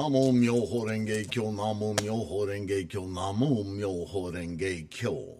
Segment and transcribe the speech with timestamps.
[0.00, 5.36] Namo Myoho Renge Kyo, Namo Myoho Renge Kyo, Namo Myoho Renge Kyo.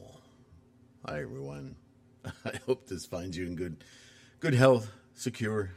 [1.07, 1.77] Hi, everyone.
[2.45, 3.83] I hope this finds you in good,
[4.39, 5.71] good health, secure.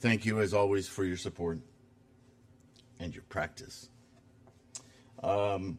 [0.00, 1.58] Thank you, as always, for your support
[2.98, 3.90] and your practice.
[5.22, 5.76] Um,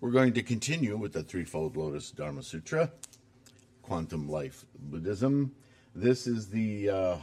[0.00, 2.92] we're going to continue with the Threefold Lotus Dharma Sutra,
[3.82, 5.50] Quantum Life Buddhism.
[5.96, 7.16] This is the uh,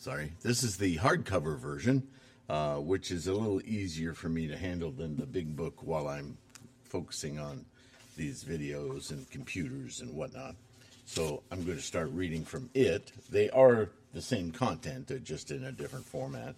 [0.00, 2.08] sorry, this is the hardcover version,
[2.50, 6.08] uh, which is a little easier for me to handle than the big book while
[6.08, 6.36] I'm
[6.82, 7.64] focusing on
[8.16, 10.56] these videos and computers and whatnot.
[11.06, 13.12] So I'm going to start reading from it.
[13.30, 16.56] They are the same content, just in a different format.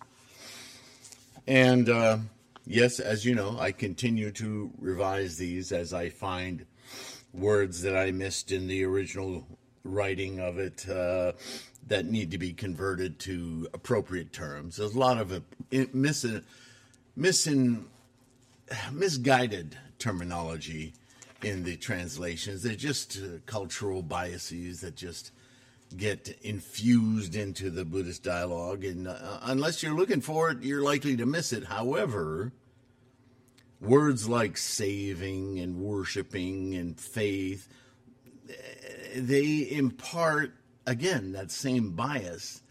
[1.47, 2.19] And uh,
[2.66, 6.64] yes, as you know, I continue to revise these as I find
[7.34, 9.47] words that I missed in the original
[9.84, 11.33] writing of it uh,
[11.86, 14.77] that need to be converted to appropriate terms.
[14.77, 16.42] There's a lot of it, missing,
[17.16, 17.86] missing,
[18.92, 20.94] misguided terminology
[21.42, 22.62] in the translations.
[22.62, 25.33] They're just uh, cultural biases that just
[25.97, 28.84] get infused into the Buddhist dialogue.
[28.84, 31.64] And uh, unless you're looking for it, you're likely to miss it.
[31.64, 32.53] However,
[33.80, 37.69] words like saving and worshiping and faith,
[39.14, 40.55] they impart,
[40.86, 42.62] again, that same bias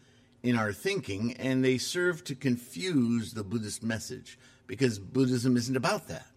[0.44, 6.08] in our thinking and they serve to confuse the Buddhist message because Buddhism isn't about
[6.08, 6.28] that.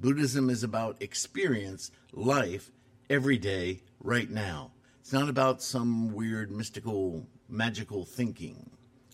[0.00, 2.70] Buddhism is about experience, life,
[3.10, 4.70] every day, right now.
[5.00, 8.70] It's not about some weird, mystical, magical thinking,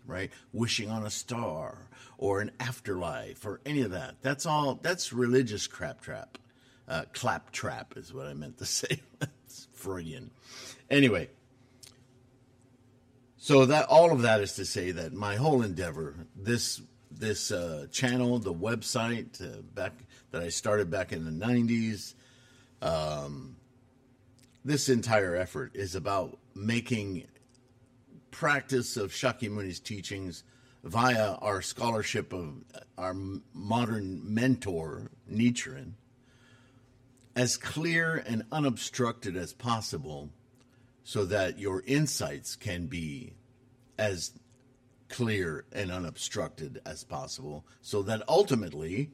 [0.06, 0.30] right?
[0.52, 4.16] Wishing on a star or an afterlife or any of that.
[4.22, 6.38] That's all, that's religious crap trap.
[6.88, 9.00] Uh, claptrap is what I meant to say.
[9.72, 10.30] Freudian.
[10.90, 11.28] Anyway,
[13.46, 17.86] so that all of that is to say that my whole endeavor, this this uh,
[17.92, 19.92] channel, the website, uh, back
[20.32, 22.14] that I started back in the '90s,
[22.82, 23.54] um,
[24.64, 27.28] this entire effort is about making
[28.32, 30.42] practice of Shakyamuni's teachings
[30.82, 32.64] via our scholarship of
[32.98, 33.14] our
[33.54, 35.92] modern mentor, Nichiren,
[37.36, 40.30] as clear and unobstructed as possible
[41.04, 43.35] so that your insights can be
[43.98, 44.32] as
[45.08, 49.10] clear and unobstructed as possible so that ultimately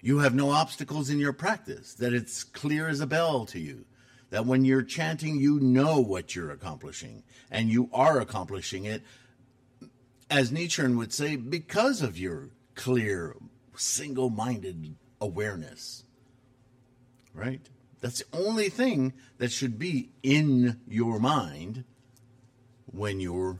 [0.00, 3.86] you have no obstacles in your practice, that it's clear as a bell to you,
[4.30, 9.02] that when you're chanting, you know what you're accomplishing, and you are accomplishing it,
[10.30, 13.36] as Nichiren would say, because of your clear,
[13.76, 16.04] single minded awareness.
[17.32, 17.62] Right?
[18.00, 21.84] That's the only thing that should be in your mind
[22.94, 23.58] when you're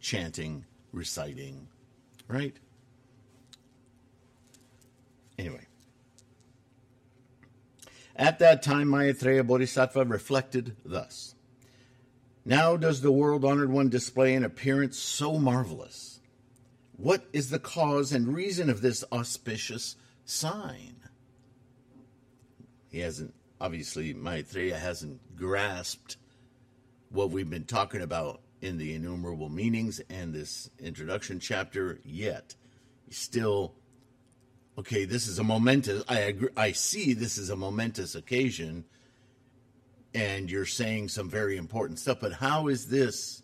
[0.00, 1.68] chanting, reciting,
[2.28, 2.54] right?
[5.38, 5.66] Anyway.
[8.14, 11.34] At that time, Maitreya Bodhisattva reflected thus
[12.44, 16.20] Now does the world honored one display an appearance so marvelous?
[16.96, 20.96] What is the cause and reason of this auspicious sign?
[22.90, 26.18] He hasn't, obviously, Maitreya hasn't grasped
[27.12, 32.54] what we've been talking about in the innumerable meanings and this introduction chapter yet.
[33.10, 33.74] Still
[34.78, 36.02] okay, this is a momentous.
[36.08, 36.48] I agree.
[36.56, 38.84] I see this is a momentous occasion,
[40.14, 42.18] and you're saying some very important stuff.
[42.20, 43.42] But how is this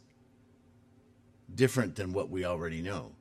[1.54, 3.12] different than what we already know?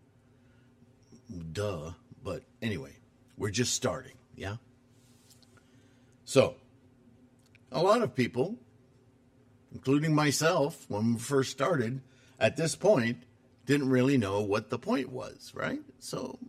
[1.51, 1.91] Duh.
[2.23, 2.95] But anyway,
[3.37, 4.13] we're just starting.
[4.35, 4.57] Yeah.
[6.25, 6.55] So,
[7.71, 8.57] a lot of people,
[9.77, 12.01] including myself, when we first started,
[12.39, 13.21] at this point,
[13.67, 15.81] didn't really know what the point was, right?
[15.99, 16.39] So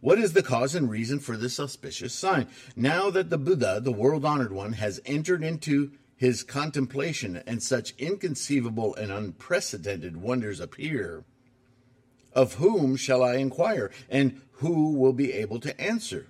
[0.00, 2.46] what is the cause and reason for this auspicious sign?
[2.74, 7.92] Now that the Buddha, the world honored one, has entered into his contemplation and such
[7.98, 11.24] inconceivable and unprecedented wonders appear,
[12.32, 16.28] of whom shall I inquire, and who will be able to answer?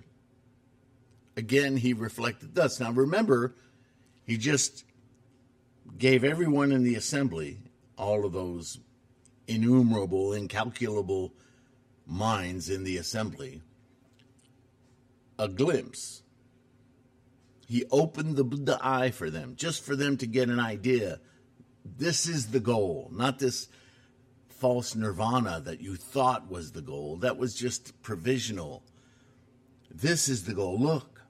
[1.37, 2.81] Again, he reflected thus.
[2.81, 3.55] Now remember,
[4.25, 4.83] he just
[5.97, 7.59] gave everyone in the assembly
[7.97, 8.79] all of those
[9.47, 11.33] innumerable, incalculable
[12.05, 13.61] minds in the assembly
[15.37, 16.21] a glimpse.
[17.67, 21.19] He opened the, the eye for them, just for them to get an idea.
[21.85, 23.67] This is the goal, not this
[24.49, 27.17] false nirvana that you thought was the goal.
[27.17, 28.83] That was just provisional.
[29.89, 30.79] This is the goal.
[30.79, 31.21] Look.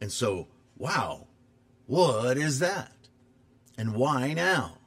[0.00, 1.28] And so, wow,
[1.86, 2.92] what is that?
[3.76, 4.78] And why now?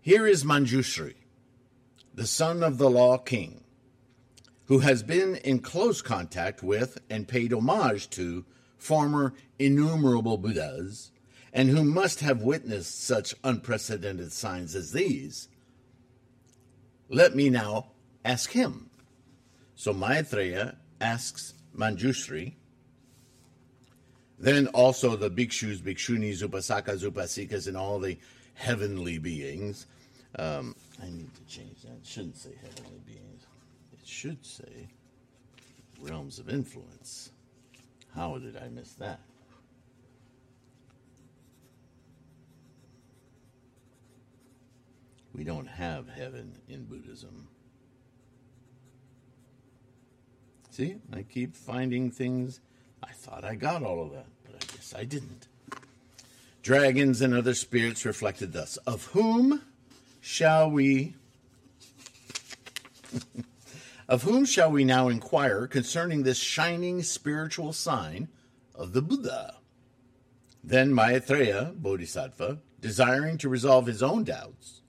[0.00, 1.14] Here is Manjushri,
[2.14, 3.62] the son of the law king,
[4.64, 8.46] who has been in close contact with and paid homage to
[8.78, 11.10] former innumerable Buddhas,
[11.52, 15.48] and who must have witnessed such unprecedented signs as these.
[17.08, 17.92] Let me now
[18.24, 18.90] ask him.
[19.74, 22.54] So Maitreya asks Manjushri,
[24.38, 28.16] then also the bhikshus, bhikshunis, upasakas, upasikas, and all the
[28.54, 29.86] heavenly beings.
[30.38, 31.92] Um, I need to change that.
[31.92, 33.46] It shouldn't say heavenly beings.
[33.92, 34.88] It should say
[36.00, 37.30] realms of influence.
[38.14, 39.20] How did I miss that?
[45.34, 47.48] We don't have heaven in Buddhism.
[50.70, 52.60] See, I keep finding things.
[53.02, 55.48] I thought I got all of that, but I guess I didn't.
[56.62, 59.62] Dragons and other spirits reflected thus Of whom
[60.20, 61.14] shall we.
[64.08, 68.28] of whom shall we now inquire concerning this shining spiritual sign
[68.74, 69.56] of the Buddha?
[70.62, 74.82] Then Maitreya, Bodhisattva, desiring to resolve his own doubts,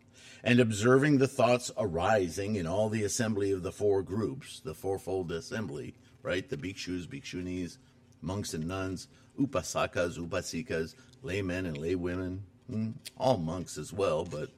[0.43, 5.31] and observing the thoughts arising in all the assembly of the four groups, the fourfold
[5.31, 6.49] assembly, right?
[6.49, 7.77] The bhikshus, bhikshunis,
[8.21, 9.07] monks and nuns,
[9.39, 12.39] upasakas, upasikas, laymen and laywomen,
[12.69, 14.49] hmm, all monks as well, but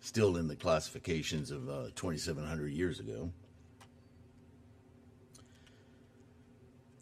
[0.00, 3.30] still in the classifications of uh, 2,700 years ago.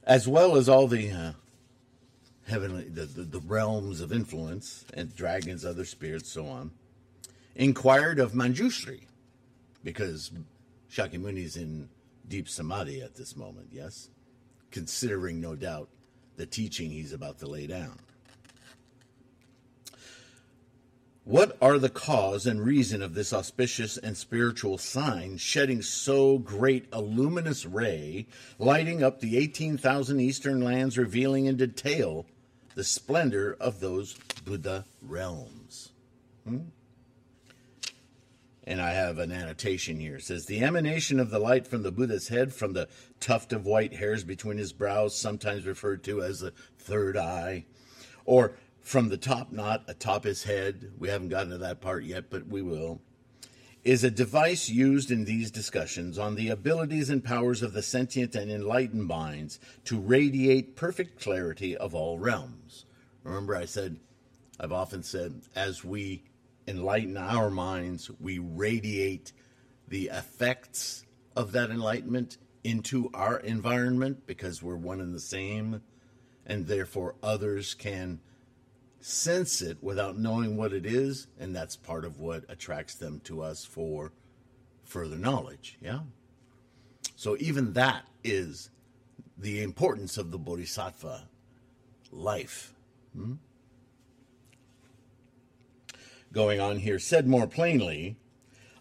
[0.05, 1.33] As well as all the uh,
[2.47, 6.73] heavenly, the, the, the realms of influence and dragons, other spirits, so on
[7.55, 9.03] inquired of Manjushri,
[9.85, 10.31] because
[10.91, 11.89] Shakyamuni is in
[12.27, 14.09] deep samadhi at this moment, yes?
[14.71, 15.89] Considering, no doubt,
[16.37, 17.99] the teaching he's about to lay down.
[21.25, 26.87] What are the cause and reason of this auspicious and spiritual sign shedding so great
[26.93, 28.27] a luminous ray,
[28.59, 32.27] lighting up the 18,000 eastern lands, revealing in detail
[32.75, 34.15] the splendor of those
[34.45, 35.91] Buddha realms?
[36.45, 36.61] Hmm?
[38.71, 40.17] And I have an annotation here.
[40.17, 42.89] It says the emanation of the light from the Buddha's head, from the
[43.19, 47.65] tuft of white hairs between his brows, sometimes referred to as the third eye,
[48.25, 50.93] or from the top knot atop his head.
[51.01, 53.01] We haven't gotten to that part yet, but we will.
[53.83, 58.37] Is a device used in these discussions on the abilities and powers of the sentient
[58.37, 62.85] and enlightened minds to radiate perfect clarity of all realms.
[63.25, 63.99] Remember, I said,
[64.61, 66.23] I've often said, as we
[66.71, 69.33] enlighten our minds, we radiate
[69.89, 71.05] the effects
[71.37, 75.83] of that enlightenment into our environment because we're one and the same,
[76.47, 78.21] and therefore others can
[79.01, 83.43] sense it without knowing what it is, and that's part of what attracts them to
[83.43, 84.13] us for
[84.85, 85.79] further knowledge.
[85.81, 86.01] Yeah?
[87.17, 88.71] So, even that is
[89.37, 91.29] the importance of the bodhisattva
[92.13, 92.75] life.
[93.15, 93.35] Hmm?
[96.33, 96.99] Going on here.
[96.99, 98.17] Said more plainly,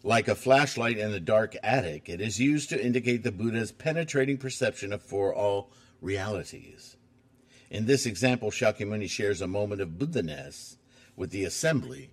[0.03, 4.37] like a flashlight in the dark attic, it is used to indicate the Buddha's penetrating
[4.37, 6.95] perception of for all realities.
[7.69, 10.77] In this example, Shakyamuni shares a moment of Buddhaness
[11.15, 12.11] with the assembly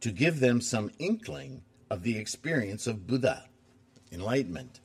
[0.00, 3.48] to give them some inkling of the experience of Buddha,
[4.12, 4.80] enlightenment,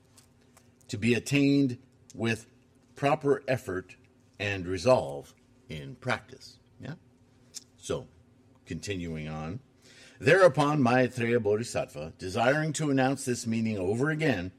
[0.87, 1.77] to be attained
[2.13, 2.47] with
[2.95, 3.95] proper effort
[4.39, 5.33] and resolve
[5.69, 6.59] in practice.
[6.79, 6.93] Yeah?
[7.77, 8.07] So,
[8.65, 9.59] continuing on.
[10.19, 14.51] Thereupon Maitreya Bodhisattva, desiring to announce this meaning over again,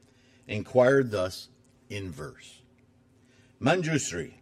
[0.47, 1.49] inquired thus
[1.89, 2.61] in verse
[3.59, 4.35] Manjushri,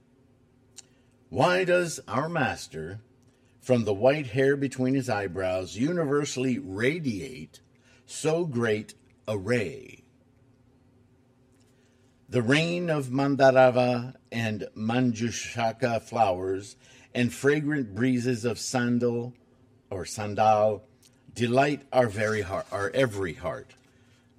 [1.30, 3.00] why does our master,
[3.62, 7.62] from the white hair between his eyebrows, universally radiate
[8.06, 8.94] so great
[9.28, 10.04] a ray?
[12.28, 16.76] The rain of Mandarava and Manjushaka flowers
[17.14, 19.34] and fragrant breezes of sandal
[19.90, 20.84] or sandal
[21.36, 23.72] delight our very heart, our every heart.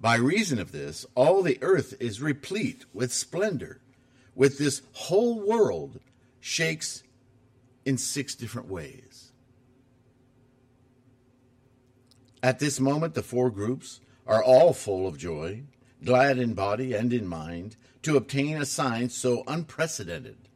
[0.01, 3.79] By reason of this, all the earth is replete with splendor,
[4.35, 5.99] with this whole world
[6.39, 7.03] shakes
[7.85, 9.31] in six different ways.
[12.43, 15.63] At this moment, the four groups are all full of joy,
[16.03, 20.46] glad in body and in mind, to obtain a sign so unprecedented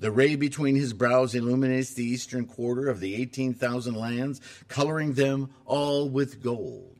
[0.00, 5.50] the ray between his brows illuminates the eastern quarter of the 18,000 lands, coloring them
[5.66, 6.96] all with gold.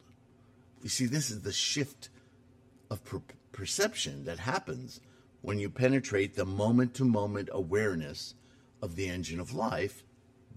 [0.83, 2.11] You see, this is the shift
[2.91, 5.01] of per- perception that happens
[5.41, 8.35] when you penetrate the moment to moment awareness
[8.83, 10.05] of the engine of life,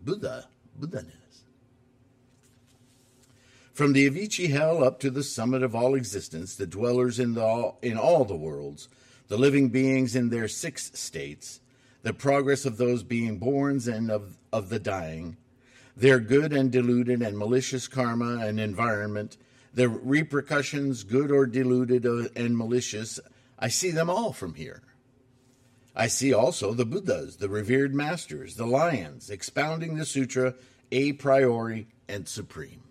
[0.03, 0.47] Buddha,
[0.77, 1.13] Buddhaness.
[3.73, 7.73] From the Avichi hell up to the summit of all existence, the dwellers in, the,
[7.81, 8.87] in all the worlds,
[9.29, 11.59] the living beings in their six states,
[12.03, 15.37] the progress of those being born and of, of the dying,
[15.95, 19.37] their good and deluded and malicious karma and environment,
[19.73, 23.19] the repercussions, good or deluded uh, and malicious,
[23.57, 24.83] I see them all from here.
[25.95, 30.55] I see also the Buddhas, the revered masters, the lions, expounding the sutra
[30.91, 32.83] a priori and supreme.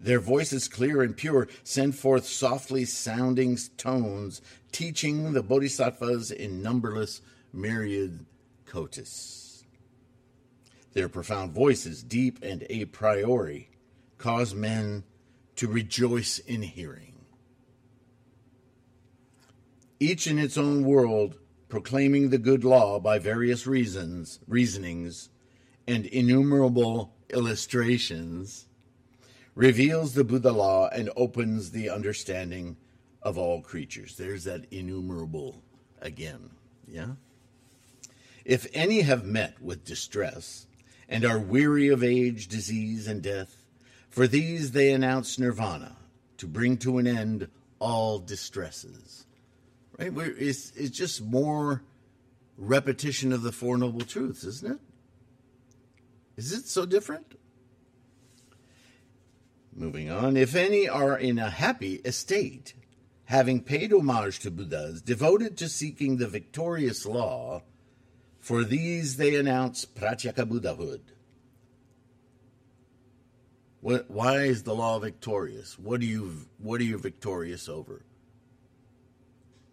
[0.00, 4.42] Their voices, clear and pure, send forth softly sounding tones,
[4.72, 7.22] teaching the bodhisattvas in numberless
[7.54, 8.26] myriad
[8.66, 9.64] kotis.
[10.92, 13.70] Their profound voices, deep and a priori,
[14.18, 15.04] cause men
[15.56, 17.14] to rejoice in hearing.
[20.00, 21.36] Each in its own world,
[21.68, 25.30] proclaiming the good law by various reasons, reasonings,
[25.86, 28.66] and innumerable illustrations
[29.54, 32.76] reveals the Buddha law and opens the understanding
[33.22, 34.16] of all creatures.
[34.16, 35.62] There's that innumerable
[36.00, 36.50] again.
[36.86, 37.12] Yeah?
[38.44, 40.66] If any have met with distress
[41.08, 43.64] and are weary of age, disease, and death,
[44.10, 45.96] for these they announce nirvana
[46.38, 47.48] to bring to an end
[47.78, 49.26] all distresses.
[49.98, 50.12] Right?
[50.16, 51.82] It's, it's just more
[52.56, 54.78] repetition of the Four Noble Truths, isn't it?
[56.36, 57.38] Is it so different?
[59.72, 62.74] Moving on, if any are in a happy estate,
[63.24, 67.62] having paid homage to Buddhas, devoted to seeking the victorious law,
[68.44, 71.00] for these they announce Pratyeka Buddhahood.
[73.80, 75.78] What, why is the law victorious?
[75.78, 78.04] What are you what are you victorious over?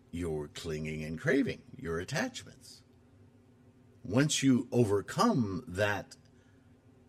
[0.09, 2.81] Your clinging and craving, your attachments.
[4.05, 6.15] Once you overcome that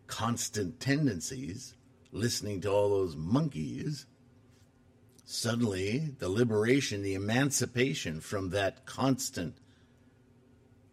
[0.07, 1.75] constant tendencies,
[2.11, 4.05] listening to all those monkeys,
[5.23, 9.55] suddenly the liberation, the emancipation from that constant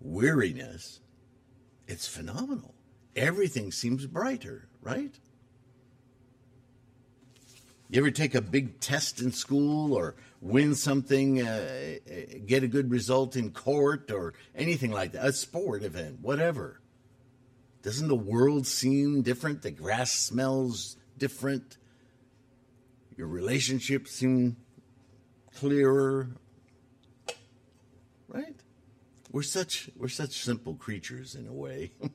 [0.01, 1.01] weariness,
[1.87, 2.75] it's phenomenal.
[3.17, 5.19] Everything seems brighter, right?
[7.89, 11.97] You ever take a big test in school or win something, uh,
[12.47, 16.81] get a good result in court or anything like that, a sport event, whatever?
[17.83, 19.63] Doesn't the world seem different?
[19.63, 21.79] The grass smells different.
[23.17, 24.57] Your relationships seem
[25.57, 26.29] clearer.
[28.29, 28.60] Right?
[29.31, 31.93] We're such we're such simple creatures in a way.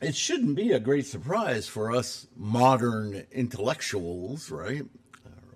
[0.00, 4.84] it shouldn't be a great surprise for us modern intellectuals, right?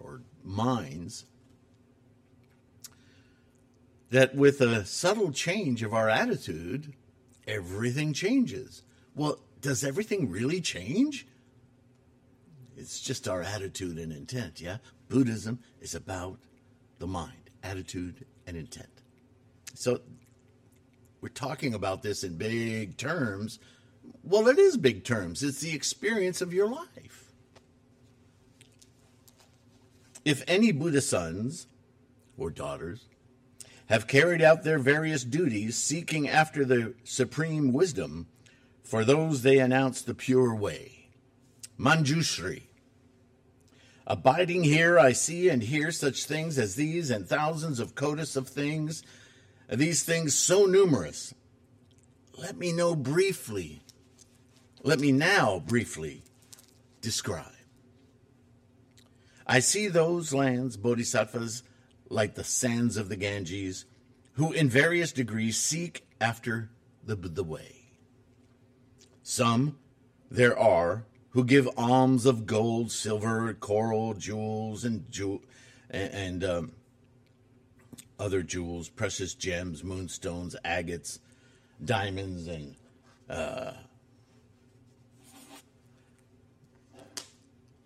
[0.01, 1.27] Or minds
[4.11, 6.95] that with a subtle change of our attitude,
[7.49, 8.83] everything changes.
[9.15, 11.27] Well, does everything really change?
[12.77, 14.79] It's just our attitude and intent, yeah?
[15.09, 16.39] Buddhism is about
[16.99, 19.03] the mind, attitude, and intent.
[19.75, 20.01] So
[21.21, 23.59] we're talking about this in big terms.
[24.23, 27.33] Well, it is big terms, it's the experience of your life.
[30.25, 31.67] If any Buddha sons
[32.39, 33.07] or daughters
[33.87, 38.27] have carried out their various duties seeking after the supreme wisdom,
[38.83, 41.09] for those they announce the pure way.
[41.79, 42.63] Manjushri.
[44.07, 48.49] Abiding here, I see and hear such things as these and thousands of kotis of
[48.49, 49.03] things,
[49.69, 51.35] these things so numerous.
[52.37, 53.83] Let me know briefly.
[54.83, 56.23] Let me now briefly
[57.01, 57.47] describe.
[59.47, 61.63] I see those lands, bodhisattvas,
[62.09, 63.85] like the sands of the Ganges,
[64.35, 66.71] who in various degrees seek after
[67.03, 67.77] the, the way.
[69.23, 69.79] Some
[70.31, 75.05] there are who give alms of gold, silver, coral, jewels, and
[75.91, 76.73] and, and um,
[78.21, 81.19] other jewels, precious gems, moonstones, agates,
[81.85, 82.77] diamonds, and
[83.29, 83.73] uh,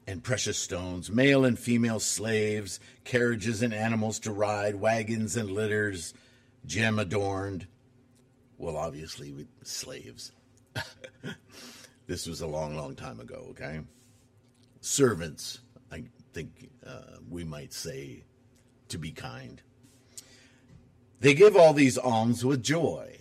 [0.06, 6.12] and precious stones, male and female slaves, carriages and animals to ride, wagons and litters,
[6.66, 7.66] gem adorned.
[8.58, 10.32] Well, obviously, with slaves.
[12.08, 13.80] this was a long, long time ago, okay?
[14.80, 15.60] Servants,
[15.92, 18.24] I think uh, we might say,
[18.88, 19.60] to be kind.
[21.20, 23.18] They give all these alms with joy.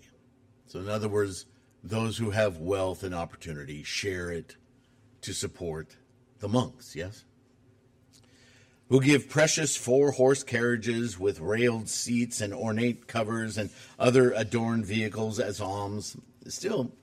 [0.67, 1.45] So, in other words,
[1.83, 4.55] those who have wealth and opportunity share it
[5.21, 5.97] to support
[6.39, 7.25] the monks, yes?
[8.87, 14.85] Who give precious four horse carriages with railed seats and ornate covers and other adorned
[14.85, 16.15] vehicles as alms.
[16.47, 16.93] Still,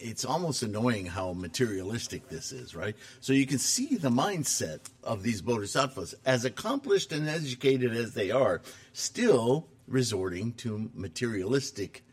[0.00, 2.96] it's almost annoying how materialistic this is, right?
[3.20, 8.30] So you can see the mindset of these bodhisattvas, as accomplished and educated as they
[8.30, 8.62] are,
[8.92, 12.04] still resorting to materialistic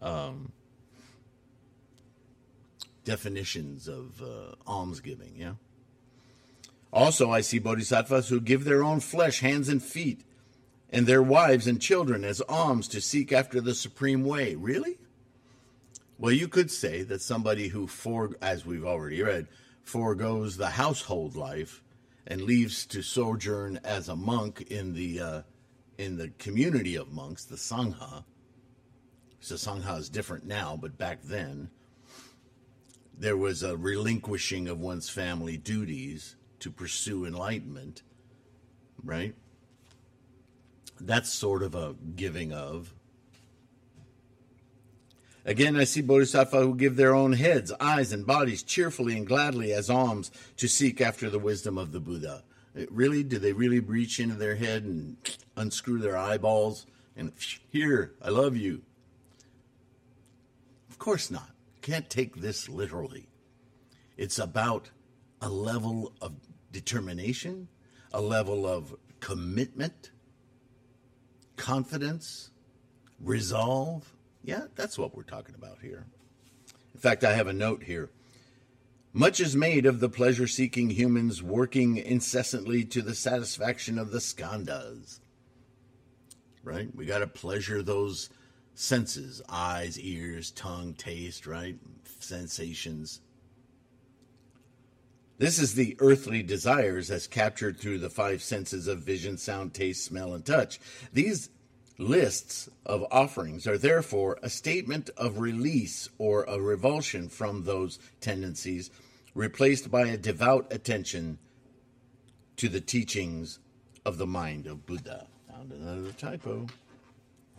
[0.00, 0.52] um,
[3.04, 5.34] definitions of uh, almsgiving.
[5.36, 5.54] Yeah.
[6.92, 10.22] Also, I see bodhisattvas who give their own flesh, hands, and feet,
[10.90, 14.54] and their wives and children as alms to seek after the supreme way.
[14.54, 14.98] Really?
[16.18, 19.48] Well, you could say that somebody who, for, as we've already read,
[19.82, 21.82] foregoes the household life
[22.26, 25.42] and leaves to sojourn as a monk in the uh,
[25.98, 28.24] in the community of monks, the sangha.
[29.40, 31.70] So sangha is different now, but back then
[33.18, 38.02] there was a relinquishing of one's family duties to pursue enlightenment,
[39.04, 39.34] right?
[41.00, 42.92] That's sort of a giving of.
[45.46, 49.72] Again, I see bodhisattva who give their own heads, eyes, and bodies cheerfully and gladly
[49.72, 52.42] as alms to seek after the wisdom of the Buddha.
[52.90, 53.22] Really?
[53.22, 55.16] Do they really reach into their head and
[55.56, 56.84] unscrew their eyeballs
[57.16, 57.32] and
[57.70, 58.82] here, I love you?
[60.90, 61.50] Of course not.
[61.80, 63.28] Can't take this literally.
[64.16, 64.90] It's about
[65.40, 66.32] a level of
[66.72, 67.68] determination,
[68.12, 70.10] a level of commitment,
[71.56, 72.50] confidence,
[73.20, 74.12] resolve.
[74.46, 76.06] Yeah, that's what we're talking about here.
[76.94, 78.10] In fact, I have a note here.
[79.12, 84.20] Much is made of the pleasure seeking humans working incessantly to the satisfaction of the
[84.20, 85.18] skandhas.
[86.62, 86.94] Right?
[86.94, 88.30] We got to pleasure those
[88.74, 91.76] senses eyes, ears, tongue, taste, right?
[92.20, 93.20] Sensations.
[95.38, 100.04] This is the earthly desires as captured through the five senses of vision, sound, taste,
[100.04, 100.78] smell, and touch.
[101.12, 101.50] These
[101.98, 108.90] lists of offerings are therefore a statement of release or a revulsion from those tendencies,
[109.34, 111.38] replaced by a devout attention
[112.56, 113.58] to the teachings
[114.04, 115.26] of the mind of Buddha.
[115.50, 116.66] Found another typo.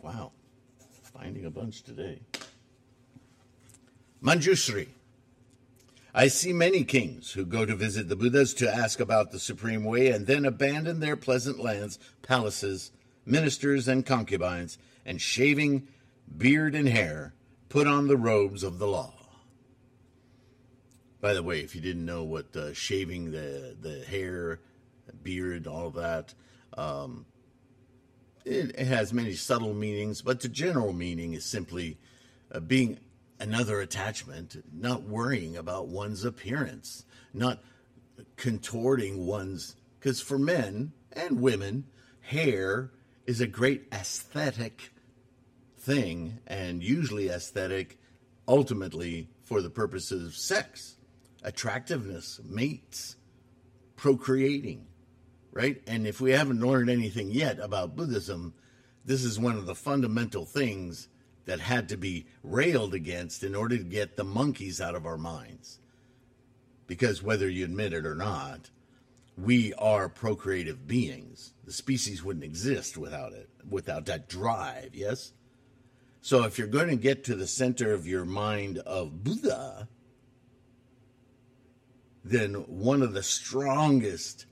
[0.02, 0.32] Wow.
[1.12, 2.20] Finding a bunch today.
[4.22, 4.88] Manjushri.
[6.14, 9.84] I see many kings who go to visit the Buddhas to ask about the Supreme
[9.84, 12.90] Way and then abandon their pleasant lands, palaces,
[13.28, 15.88] ministers, and concubines, and shaving
[16.36, 17.34] beard and hair,
[17.68, 19.14] put on the robes of the law.
[21.20, 24.60] By the way, if you didn't know what uh, shaving the, the hair,
[25.22, 26.34] beard, all of that,
[26.76, 27.26] um,
[28.44, 31.98] it, has many subtle meanings, but the general meaning is simply
[32.52, 32.98] uh, being
[33.40, 37.60] another attachment, not worrying about one's appearance, not
[38.36, 39.76] contorting one's.
[39.98, 41.84] Because for men and women,
[42.20, 42.92] hair
[43.28, 44.90] is a great aesthetic
[45.76, 47.98] thing, and usually aesthetic
[48.48, 50.96] ultimately for the purposes of sex,
[51.42, 53.16] attractiveness, mates,
[53.96, 54.86] procreating,
[55.52, 55.82] right?
[55.86, 58.54] And if we haven't learned anything yet about Buddhism,
[59.04, 61.08] this is one of the fundamental things
[61.44, 65.18] that had to be railed against in order to get the monkeys out of our
[65.18, 65.80] minds.
[66.86, 68.70] Because whether you admit it or not,
[69.38, 71.52] we are procreative beings.
[71.64, 75.32] The species wouldn't exist without it, without that drive, yes?
[76.20, 79.88] So if you're going to get to the center of your mind of Buddha,
[82.24, 84.46] then one of the strongest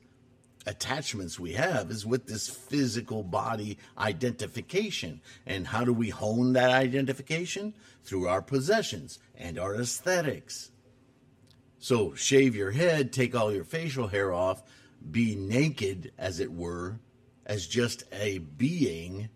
[0.67, 5.21] attachments we have is with this physical body identification.
[5.47, 7.75] And how do we hone that identification?
[8.05, 10.71] Through our possessions and our aesthetics.
[11.79, 14.63] So shave your head, take all your facial hair off,
[15.11, 17.01] be naked, as it were,
[17.45, 19.29] as just a being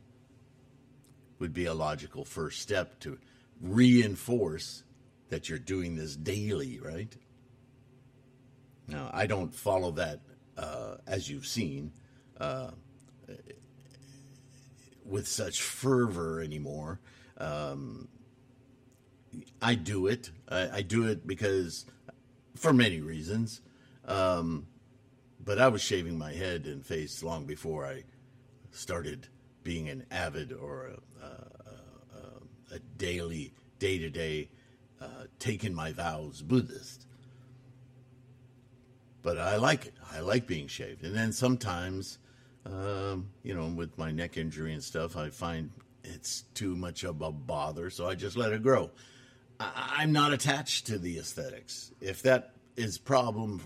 [1.38, 3.18] would be a logical first step to
[3.60, 4.82] reinforce
[5.28, 7.16] that you're doing this daily, right?
[8.88, 10.20] Now, I don't follow that
[10.58, 11.92] uh, as you've seen,
[12.40, 12.70] uh,
[15.04, 17.00] with such fervor anymore.
[17.38, 18.08] Um,
[19.62, 20.30] I do it.
[20.48, 21.86] I, I, do it because,
[22.56, 23.60] for many reasons.
[24.04, 24.66] Um,
[25.44, 28.04] but I was shaving my head and face long before I
[28.72, 29.28] started
[29.62, 31.30] being an avid or a, a,
[32.16, 34.50] a, a daily, day to day,
[35.38, 37.06] taking my vows Buddhist
[39.22, 39.94] but I like it.
[40.12, 41.04] I like being shaved.
[41.04, 42.18] And then sometimes,
[42.66, 45.70] um, you know, with my neck injury and stuff, I find
[46.04, 48.90] it's too much of a bother, so I just let it grow.
[49.58, 51.92] I- am not attached to the aesthetics.
[52.00, 53.60] If that is problem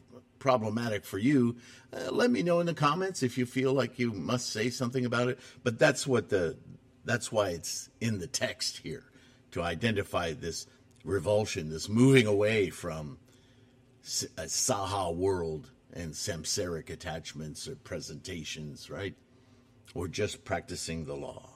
[0.45, 1.57] problematic for you,
[1.91, 5.07] uh, let me know in the comments if you feel like you must say something
[5.07, 5.39] about it.
[5.63, 6.59] But that's what the
[7.07, 9.05] that's why it's in the text here
[9.53, 10.67] to identify this
[11.03, 13.17] revulsion, this moving away from
[14.37, 19.15] a Saha world and samsaric attachments or presentations, right?
[19.95, 21.49] Or just practicing the law.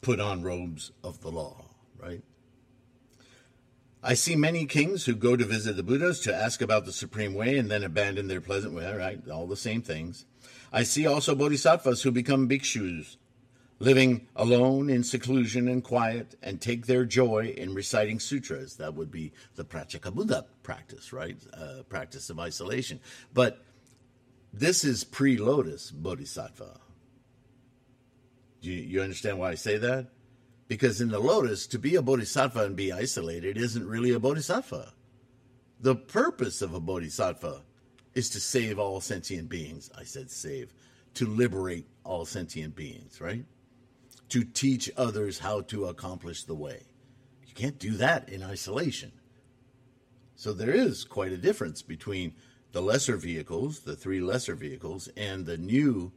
[0.00, 1.66] Put on robes of the law,
[1.98, 2.22] right?
[4.04, 7.34] I see many kings who go to visit the Buddhas to ask about the supreme
[7.34, 9.20] way and then abandon their pleasant way, right?
[9.30, 10.24] All the same things.
[10.72, 13.16] I see also bodhisattvas who become bhikshus,
[13.78, 18.76] living alone in seclusion and quiet, and take their joy in reciting sutras.
[18.76, 21.36] That would be the Pratyekabuddha practice, right?
[21.54, 22.98] Uh, practice of isolation.
[23.32, 23.64] But
[24.52, 26.80] this is pre lotus bodhisattva.
[28.62, 30.08] You, you understand why I say that?
[30.68, 34.92] Because in the lotus, to be a bodhisattva and be isolated isn't really a bodhisattva.
[35.80, 37.62] The purpose of a bodhisattva
[38.14, 39.90] is to save all sentient beings.
[39.98, 40.72] I said save,
[41.14, 43.44] to liberate all sentient beings, right?
[44.30, 46.84] To teach others how to accomplish the way.
[47.46, 49.12] You can't do that in isolation.
[50.36, 52.34] So there is quite a difference between
[52.72, 56.12] the lesser vehicles, the three lesser vehicles, and the new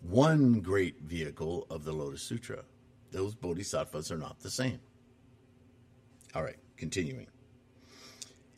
[0.00, 2.64] one great vehicle of the Lotus Sutra
[3.14, 4.80] those bodhisattvas are not the same.
[6.34, 7.28] All right, continuing.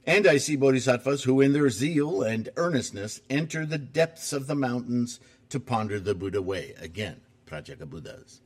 [0.07, 4.55] And I see bodhisattvas who, in their zeal and earnestness, enter the depths of the
[4.55, 6.75] mountains to ponder the Buddha way.
[6.81, 8.41] Again, Pratyekabuddhas.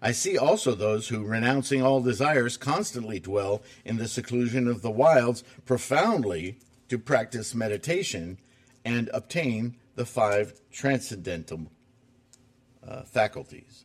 [0.00, 4.90] I see also those who, renouncing all desires, constantly dwell in the seclusion of the
[4.90, 8.38] wilds profoundly to practice meditation
[8.82, 11.70] and obtain the five transcendental
[12.86, 13.84] uh, faculties.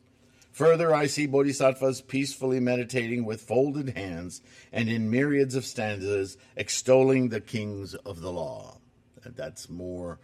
[0.55, 4.41] Further, I see bodhisattvas peacefully meditating with folded hands
[4.71, 8.77] and in myriads of stanzas extolling the kings of the law.
[9.25, 10.17] That's more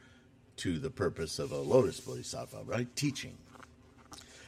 [0.56, 2.96] to the purpose of a lotus bodhisattva, right?
[2.96, 3.40] Teaching.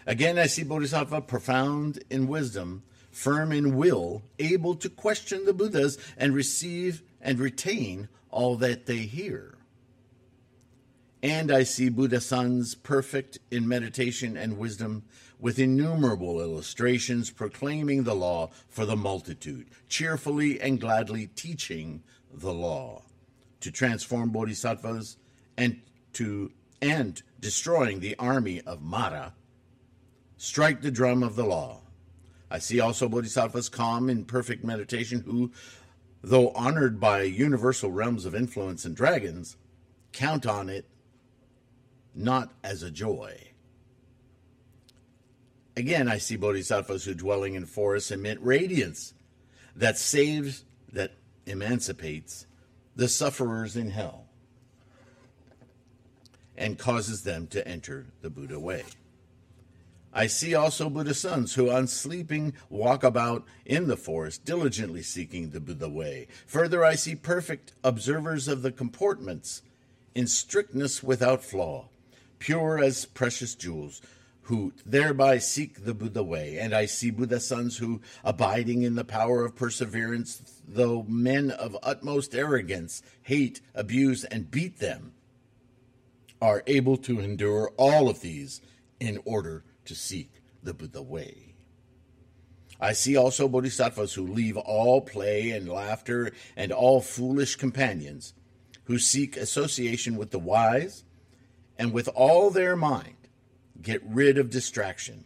[0.08, 5.98] Again, I see bodhisattva profound in wisdom, firm in will, able to question the Buddhas
[6.16, 9.53] and receive and retain all that they hear.
[11.24, 15.04] And I see Buddha sons perfect in meditation and wisdom,
[15.40, 23.04] with innumerable illustrations proclaiming the law for the multitude, cheerfully and gladly teaching the law,
[23.62, 25.16] to transform bodhisattvas
[25.58, 25.80] and
[26.12, 29.34] to and destroying the army of Mara,
[30.36, 31.80] strike the drum of the law.
[32.52, 35.54] I see also bodhisattvas calm in perfect meditation who,
[36.22, 39.56] though honored by universal realms of influence and dragons,
[40.12, 40.86] count on it
[42.16, 43.54] not as a joy
[45.76, 49.14] Again, I see bodhisattvas who dwelling in forests emit radiance
[49.76, 51.14] that saves, that
[51.48, 52.46] emancipates
[52.96, 54.28] the sufferers in hell
[56.56, 58.84] and causes them to enter the Buddha way.
[60.16, 65.60] I see also Buddha sons who, unsleeping, walk about in the forest, diligently seeking the
[65.60, 66.28] Buddha way.
[66.46, 69.64] Further, I see perfect observers of the comportments
[70.14, 71.90] in strictness without flaw,
[72.44, 74.02] pure as precious jewels,
[74.42, 76.58] who thereby seek the Buddha way.
[76.58, 81.78] And I see Buddha sons who, abiding in the power of perseverance, though men of
[81.82, 85.14] utmost arrogance hate, abuse, and beat them,
[86.42, 88.60] are able to endure all of these
[89.00, 91.56] in order to seek the Buddha way.
[92.78, 98.34] I see also bodhisattvas who leave all play and laughter and all foolish companions,
[98.84, 101.06] who seek association with the wise,
[101.78, 103.16] and with all their mind
[103.82, 105.26] get rid of distraction,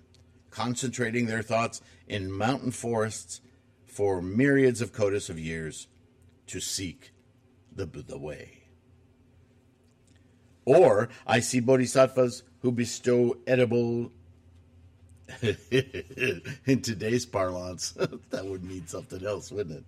[0.49, 3.41] concentrating their thoughts in mountain forests
[3.85, 5.87] for myriads of kotis of years
[6.47, 7.11] to seek
[7.75, 8.63] the Buddha way.
[10.65, 14.11] Or I see bodhisattvas who bestow edible
[15.41, 17.91] in today's parlance,
[18.29, 19.83] that would mean something else, wouldn't it?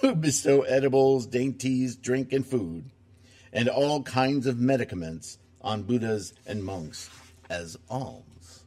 [0.00, 2.90] Who bestow edibles, dainties, drink, and food,
[3.52, 7.08] and all kinds of medicaments on Buddhas and monks
[7.48, 8.64] as alms,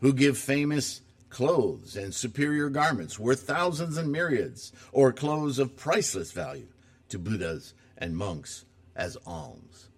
[0.00, 6.32] who give famous clothes and superior garments worth thousands and myriads, or clothes of priceless
[6.32, 6.68] value
[7.08, 8.64] to Buddhas and monks
[8.96, 9.88] as alms.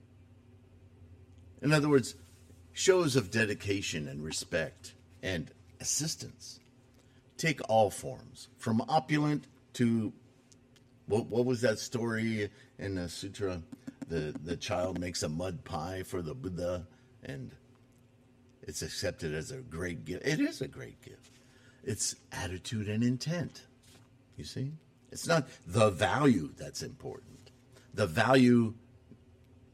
[1.62, 2.14] In other words,
[2.72, 6.60] shows of dedication and respect and assistance
[7.36, 10.12] take all forms, from opulent to
[11.06, 13.62] what, what was that story in the sutra?
[14.10, 16.88] The the child makes a mud pie for the Buddha,
[17.22, 17.52] and
[18.60, 20.26] it's accepted as a great gift.
[20.26, 21.30] It is a great gift.
[21.84, 23.66] It's attitude and intent.
[24.36, 24.72] You see?
[25.12, 27.52] It's not the value that's important.
[27.94, 28.74] The value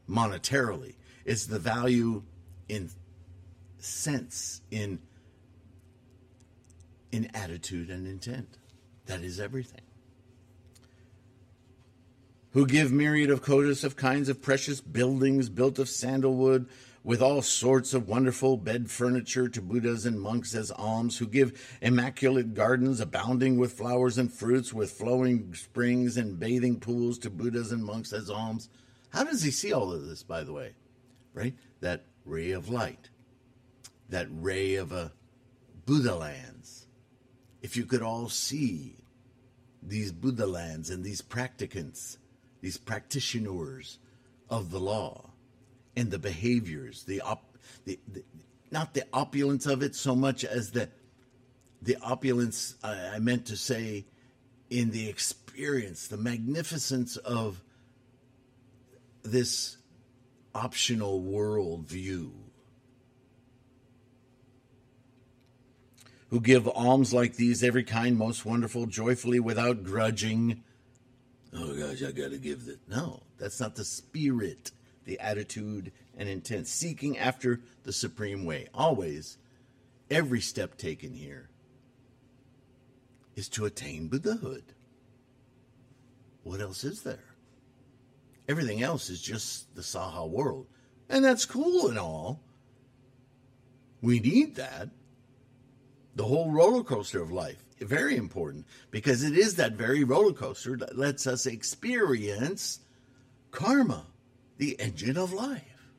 [0.07, 0.95] monetarily
[1.25, 2.23] is the value
[2.69, 2.91] in
[3.79, 4.99] sense, in
[7.11, 8.59] in attitude and intent.
[9.07, 9.86] That is everything.
[12.51, 16.67] Who give myriad of kotis of kinds of precious buildings built of sandalwood,
[17.03, 21.77] with all sorts of wonderful bed furniture to Buddhas and monks as alms, who give
[21.81, 27.71] immaculate gardens abounding with flowers and fruits, with flowing springs and bathing pools to Buddhas
[27.71, 28.67] and monks as alms.
[29.09, 30.73] How does he see all of this, by the way?
[31.33, 31.55] Right?
[31.79, 33.09] That ray of light,
[34.09, 35.13] that ray of a
[35.85, 36.87] Buddha lands.
[37.61, 38.97] If you could all see
[39.81, 42.17] these Buddha lands and these practicants,
[42.61, 43.99] these practitioners
[44.49, 45.29] of the law,
[45.95, 48.23] and the behaviors, the, op, the, the
[48.71, 50.89] not the opulence of it so much as the
[51.81, 54.05] the opulence I, I meant to say
[54.69, 57.61] in the experience, the magnificence of
[59.23, 59.77] this
[60.53, 62.33] optional world view.
[66.29, 70.63] Who give alms like these, every kind, most wonderful, joyfully, without grudging.
[71.57, 72.77] Oh gosh, I gotta give this.
[72.87, 74.71] No, that's not the spirit
[75.07, 78.67] the attitude and intent, seeking after the supreme way.
[78.73, 79.37] Always,
[80.11, 81.49] every step taken here
[83.35, 84.65] is to attain Buddhahood.
[86.43, 87.23] What else is there?
[88.47, 90.67] Everything else is just the Saha world.
[91.09, 92.41] And that's cool and all.
[94.01, 94.89] We need that.
[96.17, 100.75] The whole roller coaster of life, very important, because it is that very roller coaster
[100.77, 102.79] that lets us experience
[103.51, 104.07] karma
[104.57, 105.91] the engine of life.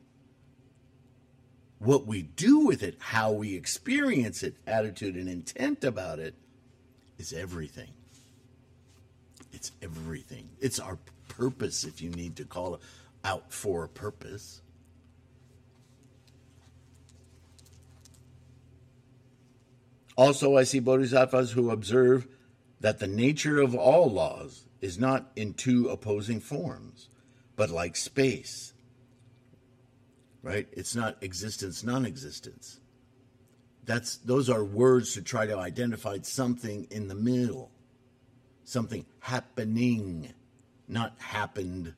[1.78, 6.34] What we do with it, how we experience it, attitude and intent about it,
[7.16, 7.92] is everything.
[9.52, 10.48] It's everything.
[10.60, 12.80] It's our purpose, if you need to call it
[13.22, 14.62] out for a purpose.
[20.18, 22.28] Also, I see bodhisattvas who observe
[22.80, 27.08] that the nature of all laws is not in two opposing forms
[27.58, 28.72] but like space.
[30.42, 30.68] Right?
[30.72, 32.80] It's not existence, non existence.
[33.84, 37.72] That's those are words to try to identify something in the middle.
[38.64, 40.32] Something happening,
[40.86, 41.94] not happened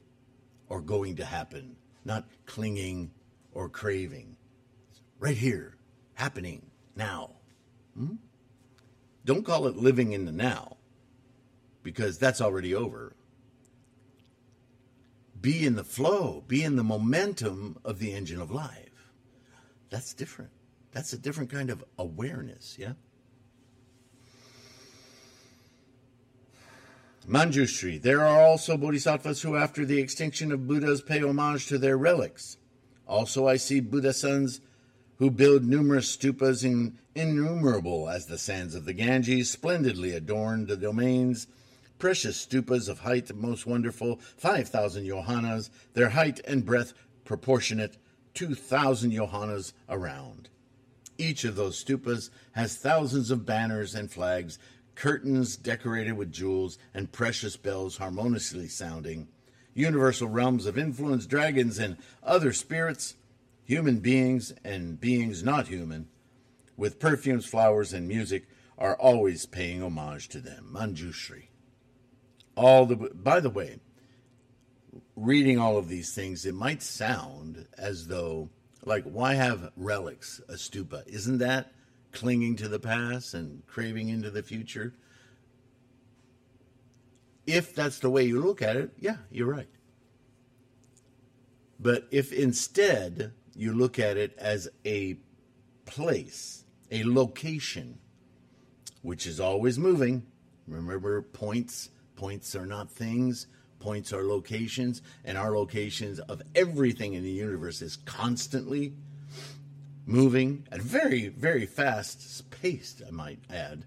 [0.69, 3.11] or going to happen, not clinging
[3.53, 4.37] or craving.
[5.19, 5.77] Right here,
[6.15, 7.33] happening now.
[7.97, 8.15] Hmm?
[9.25, 10.77] Don't call it living in the now,
[11.83, 13.15] because that's already over
[15.41, 19.11] be in the flow, be in the momentum of the engine of life.
[19.89, 20.51] That's different.
[20.93, 22.93] That's a different kind of awareness, yeah?
[27.27, 28.01] Manjushri.
[28.01, 32.57] There are also bodhisattvas who, after the extinction of Buddhas, pay homage to their relics.
[33.07, 34.61] Also, I see Buddha sons
[35.21, 40.77] who build numerous stupas, in, innumerable as the sands of the Ganges, splendidly adorn the
[40.77, 41.47] domains
[42.01, 47.97] precious stupas of height most wonderful, 5,000 yojanas, their height and breadth proportionate,
[48.35, 50.49] 2,000 yojanas around.
[51.19, 54.59] Each of those stupas has thousands of banners and flags,
[54.95, 59.29] curtains decorated with jewels, and precious bells harmoniously sounding.
[59.75, 63.15] Universal realms of influence, dragons and other spirits,
[63.71, 66.09] human beings and beings not human,
[66.77, 70.69] with perfumes, flowers, and music, are always paying homage to them.
[70.75, 71.45] Manjushri.
[72.57, 73.79] All the by the way
[75.15, 78.51] reading all of these things it might sound as though
[78.85, 81.07] like why have relics a stupa?
[81.07, 81.73] Isn't that
[82.11, 84.95] clinging to the past and craving into the future?
[87.47, 89.71] If that's the way you look at it yeah you're right.
[91.79, 95.17] But if instead you look at it as a
[95.87, 97.99] place a location
[99.03, 100.23] which is always moving
[100.67, 103.47] remember points Points are not things,
[103.79, 108.93] points are locations, and our locations of everything in the universe is constantly
[110.05, 113.87] moving at very, very fast pace, I might add.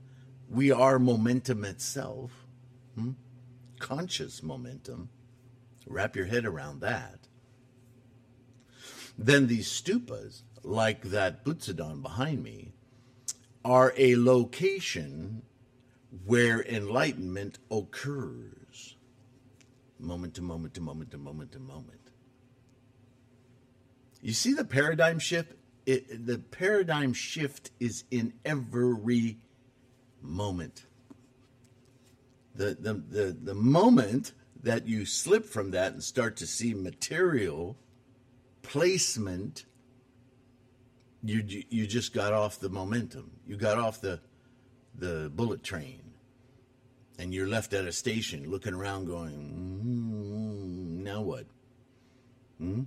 [0.49, 2.31] We are momentum itself,
[2.95, 3.11] hmm?
[3.77, 5.09] conscious momentum.
[5.85, 7.22] Wrap your head around that.
[9.17, 12.73] Then these stupas, like that Butsudan behind me,
[13.63, 15.43] are a location
[16.25, 18.97] where enlightenment occurs
[19.99, 21.99] moment to moment to moment to moment to moment.
[24.21, 25.53] You see the paradigm shift?
[25.85, 29.37] It, the paradigm shift is in every
[30.21, 30.85] moment.
[32.55, 37.75] The, the, the, the moment that you slip from that and start to see material
[38.63, 39.65] placement,
[41.23, 43.31] you, you just got off the momentum.
[43.47, 44.19] You got off the
[44.95, 46.03] the bullet train
[47.17, 49.31] and you're left at a station looking around going,
[49.83, 51.45] mm, now what?
[52.57, 52.83] Hmm?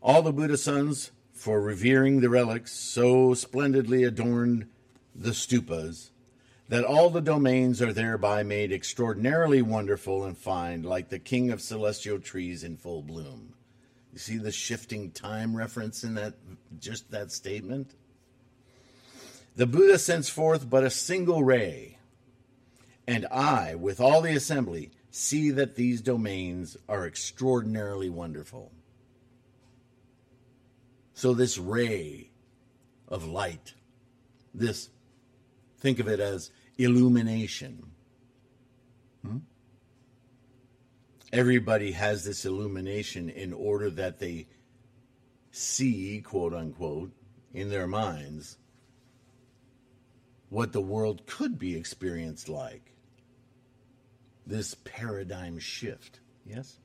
[0.00, 4.66] All the Buddha sons, for revering the relics, so splendidly adorned
[5.14, 6.10] the stupas,
[6.68, 11.60] that all the domains are thereby made extraordinarily wonderful and fine, like the king of
[11.60, 13.54] celestial trees in full bloom.
[14.12, 16.34] You see the shifting time reference in that
[16.78, 17.94] just that statement?
[19.56, 21.98] The Buddha sends forth but a single ray,
[23.06, 28.72] and I, with all the assembly, see that these domains are extraordinarily wonderful.
[31.12, 32.30] So, this ray
[33.06, 33.74] of light,
[34.52, 34.88] this,
[35.84, 37.84] think of it as illumination.
[39.22, 39.38] Hmm?
[41.30, 44.46] Everybody has this illumination in order that they
[45.50, 47.12] see, quote unquote,
[47.52, 48.56] in their minds
[50.48, 52.94] what the world could be experienced like.
[54.46, 56.20] This paradigm shift.
[56.46, 56.78] Yes?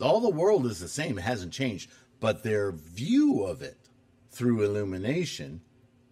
[0.00, 3.90] All the world is the same, it hasn't changed, but their view of it
[4.30, 5.60] through illumination,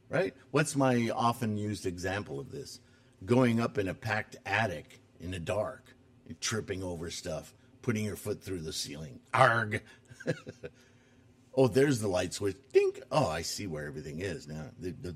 [0.08, 0.34] right?
[0.50, 2.80] What's my often used example of this?
[3.24, 5.94] Going up in a packed attic in the dark,
[6.40, 9.20] tripping over stuff, putting your foot through the ceiling.
[9.32, 9.82] Arg!
[11.54, 12.56] oh, there's the light switch.
[12.72, 13.00] Dink!
[13.10, 14.70] Oh, I see where everything is now.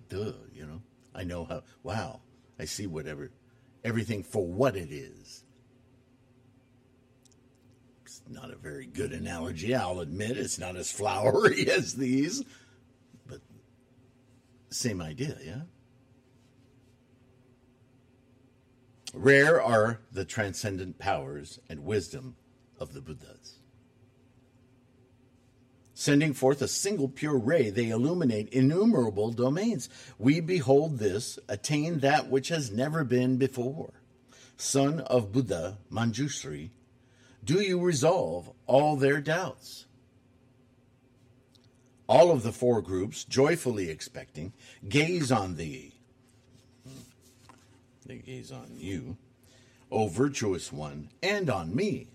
[0.08, 0.80] Duh, you know?
[1.14, 2.20] I know how, wow,
[2.58, 3.30] I see whatever,
[3.84, 5.44] everything for what it is.
[8.04, 10.36] It's not a very good analogy, I'll admit.
[10.36, 12.44] It's not as flowery as these,
[14.70, 15.62] same idea, yeah?
[19.12, 22.36] Rare are the transcendent powers and wisdom
[22.78, 23.58] of the Buddhas.
[25.92, 29.90] Sending forth a single pure ray, they illuminate innumerable domains.
[30.18, 33.92] We behold this, attain that which has never been before.
[34.56, 36.70] Son of Buddha, Manjushri,
[37.44, 39.86] do you resolve all their doubts?
[42.10, 44.52] All of the four groups, joyfully expecting,
[44.88, 45.94] gaze on thee.
[48.04, 49.16] They gaze on you,
[49.92, 52.08] O virtuous one, and on me.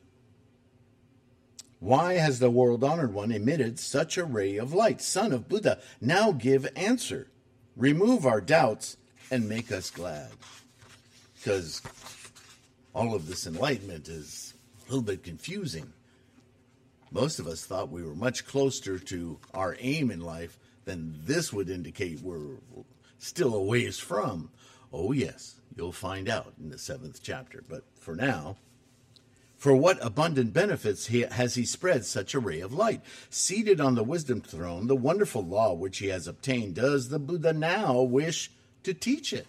[1.79, 4.99] Why has the world honored one emitted such a ray of light?
[4.99, 7.29] Son of Buddha, now give answer.
[7.77, 8.97] Remove our doubts
[9.31, 10.31] and make us glad.
[11.35, 11.81] Because
[12.93, 15.93] all of this enlightenment is a little bit confusing.
[17.11, 21.53] Most of us thought we were much closer to our aim in life than this
[21.53, 22.57] would indicate we're
[23.17, 24.49] still a ways from.
[24.91, 27.63] Oh, yes, you'll find out in the seventh chapter.
[27.67, 28.57] But for now,
[29.57, 33.01] for what abundant benefits has he spread such a ray of light?
[33.29, 37.53] Seated on the wisdom throne, the wonderful law which he has obtained, does the Buddha
[37.53, 38.51] now wish
[38.83, 39.47] to teach it?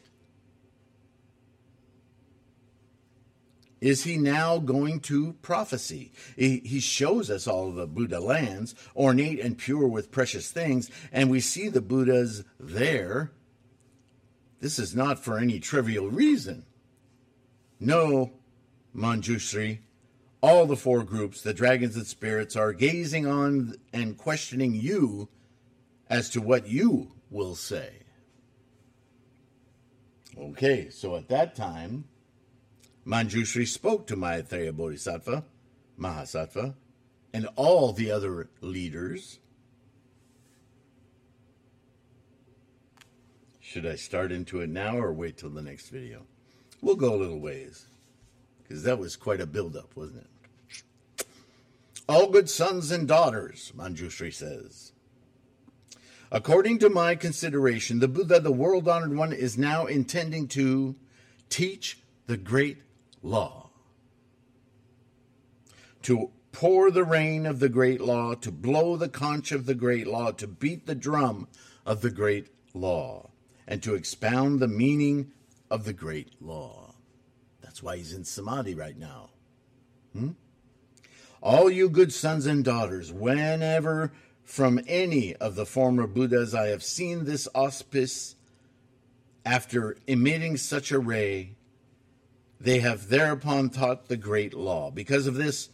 [3.87, 6.11] Is he now going to prophecy?
[6.35, 11.31] He, he shows us all the Buddha lands, ornate and pure with precious things, and
[11.31, 13.31] we see the Buddhas there.
[14.59, 16.67] This is not for any trivial reason.
[17.79, 18.33] No,
[18.93, 19.79] Manjushri,
[20.43, 25.29] all the four groups, the dragons and spirits, are gazing on and questioning you
[26.11, 27.93] as to what you will say.
[30.37, 32.07] Okay, so at that time,
[33.07, 35.45] Manjushri spoke to Maitreya Bodhisattva,
[35.99, 36.75] Mahasattva,
[37.33, 39.39] and all the other leaders.
[43.61, 46.23] Should I start into it now or wait till the next video?
[46.81, 47.87] We'll go a little ways
[48.63, 51.27] because that was quite a buildup, wasn't it?
[52.09, 54.93] All good sons and daughters, Manjushri says.
[56.33, 60.97] According to my consideration, the Buddha, the world honored one, is now intending to
[61.49, 62.79] teach the great
[63.23, 63.71] law.
[66.03, 70.07] To pour the rain of the great law, to blow the conch of the great
[70.07, 71.49] law, to beat the drum
[71.85, 73.31] of the great law,
[73.67, 75.33] and to expound the meaning
[75.71, 76.95] of the great law.
[77.61, 79.31] That's why he's in Samadhi right now.
[80.13, 80.31] Hmm?
[81.43, 84.13] All you good sons and daughters, whenever
[84.43, 88.37] from any of the former Buddhas I have seen this auspice,
[89.45, 91.57] after emitting such a ray,
[92.61, 94.91] they have thereupon taught the great law.
[94.91, 95.71] Because of this,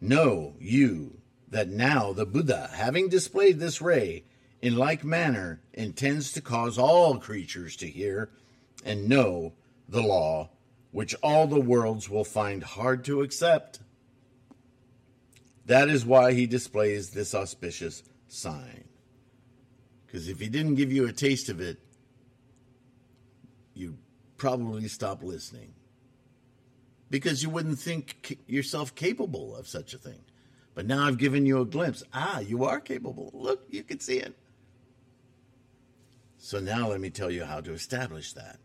[0.00, 4.24] know you that now the Buddha, having displayed this ray,
[4.62, 8.30] in like manner intends to cause all creatures to hear
[8.84, 9.52] and know
[9.88, 10.50] the law
[10.92, 13.80] which all the worlds will find hard to accept.
[15.66, 18.84] That is why he displays this auspicious sign.
[20.06, 21.78] Because if he didn't give you a taste of it,
[23.74, 23.98] you'd
[24.36, 25.74] probably stop listening.
[27.10, 30.20] Because you wouldn't think yourself capable of such a thing.
[30.74, 32.02] But now I've given you a glimpse.
[32.14, 33.30] Ah, you are capable.
[33.34, 34.36] Look, you can see it.
[36.38, 38.58] So now let me tell you how to establish that.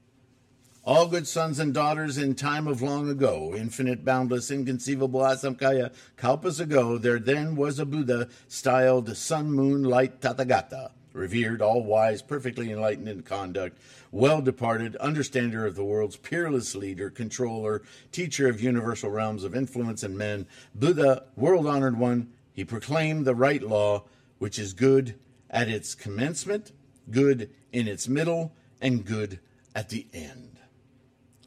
[0.85, 6.59] All good sons and daughters in time of long ago, infinite, boundless, inconceivable asamkhyeya, kalpas
[6.59, 12.71] ago, there then was a Buddha styled Sun Moon Light Tathagata, revered, all wise, perfectly
[12.71, 13.79] enlightened in conduct,
[14.11, 20.03] well departed, understander of the world's peerless leader, controller, teacher of universal realms of influence
[20.03, 20.45] and men,
[20.75, 24.03] Buddha, world honored one, he proclaimed the right law,
[24.37, 25.15] which is good
[25.49, 26.71] at its commencement,
[27.09, 29.39] good in its middle, and good
[29.73, 30.59] at the end,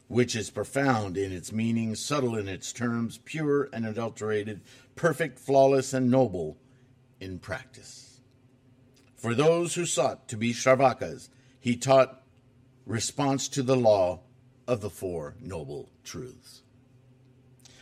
[0.07, 4.61] which is profound in its meaning, subtle in its terms, pure and adulterated,
[4.95, 6.57] perfect, flawless, and noble
[7.19, 8.08] in practice.
[9.19, 11.27] For those who sought to be Shravakas,
[11.59, 12.23] he taught
[12.85, 14.21] response to the law
[14.65, 16.61] of the Four Noble Truths.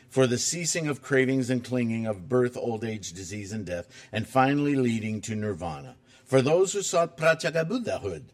[0.09, 4.27] For the ceasing of cravings and clinging of birth, old age, disease, and death, and
[4.27, 5.97] finally leading to nirvana.
[6.25, 8.33] For those who sought Pratyeka Buddhahood,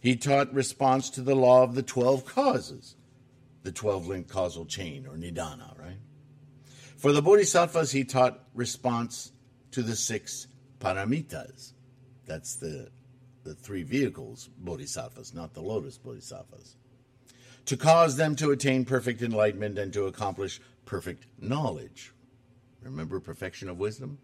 [0.00, 2.96] he taught response to the law of the 12 causes,
[3.62, 5.98] the 12 linked causal chain, or Nidana, right?
[6.96, 9.30] For the Bodhisattvas, he taught response
[9.70, 10.48] to the six
[10.80, 11.74] paramitas.
[12.26, 12.90] That's the,
[13.44, 16.76] the three vehicles, bodhisattvas, not the lotus bodhisattvas.
[17.66, 22.12] To cause them to attain perfect enlightenment and to accomplish perfect knowledge.
[22.82, 24.18] Remember perfection of wisdom?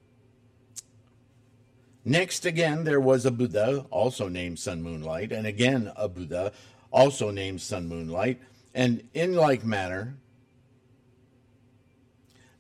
[2.05, 6.53] Next, again, there was a Buddha, also named Sun Moonlight, and again a Buddha,
[6.91, 8.41] also named Sun Moonlight.
[8.75, 10.17] And in like manner,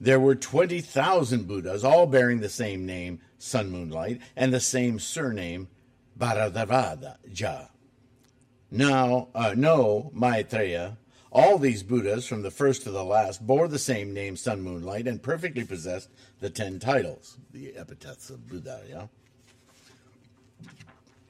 [0.02, 5.68] there were 20,000 Buddhas, all bearing the same name, Sun Moonlight, and the same surname,
[6.18, 7.68] Bharadvaja.
[8.68, 10.98] Now, uh, no, Maitreya,
[11.30, 15.06] all these Buddhas, from the first to the last, bore the same name, Sun Moonlight,
[15.06, 19.06] and perfectly possessed the ten titles, the epithets of Buddha, yeah?